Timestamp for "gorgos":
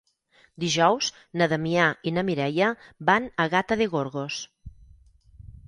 3.95-4.43